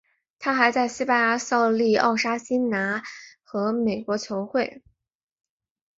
[0.39, 3.03] 他还在西班牙效力奥沙辛拿
[3.43, 4.81] 和美国球会。